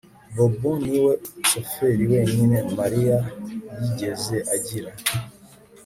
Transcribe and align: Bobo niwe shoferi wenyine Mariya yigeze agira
Bobo 0.35 0.71
niwe 0.87 1.13
shoferi 1.49 2.03
wenyine 2.13 2.57
Mariya 2.77 3.17
yigeze 3.81 4.35
agira 4.55 4.91